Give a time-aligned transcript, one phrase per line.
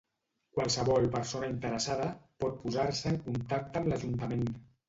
[0.59, 2.09] Qualsevol persona interessada
[2.45, 4.47] pot posar-se en contacte amb l'Ajuntament.